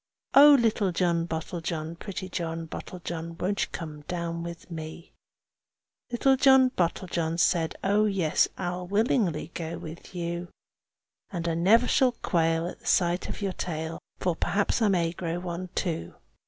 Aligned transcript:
Oh! 0.33 0.55
little 0.59 0.91
John 0.91 1.27
Bottlejohn, 1.27 1.99
pretty 1.99 2.27
John 2.27 2.65
Bottlejohn, 2.67 3.37
Won't 3.39 3.61
you 3.65 3.67
come 3.71 4.01
down 4.07 4.41
with 4.41 4.71
me?" 4.71 5.11
Little 6.11 6.35
John 6.37 6.69
Bottlejohn 6.71 7.37
said, 7.39 7.75
"Oh 7.83 8.05
yes! 8.05 8.47
I'll 8.57 8.87
willingly 8.87 9.51
go 9.53 9.77
with 9.77 10.15
you. 10.15 10.47
And 11.29 11.47
I 11.47 11.53
never 11.53 11.87
shall 11.87 12.13
quail 12.13 12.65
at 12.65 12.79
the 12.79 12.87
sight 12.87 13.29
of 13.29 13.43
your 13.43 13.53
tail, 13.53 13.99
For 14.17 14.35
perhaps 14.35 14.81
I 14.81 14.87
may 14.87 15.11
grow 15.11 15.37
one 15.39 15.69
too." 15.75 16.15